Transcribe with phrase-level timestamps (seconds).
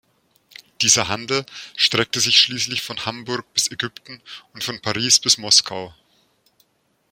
[0.81, 1.45] Dieser Handel
[1.75, 4.19] streckte sich schließlich von Hamburg bis Ägypten
[4.51, 5.93] und von Paris bis Moskau.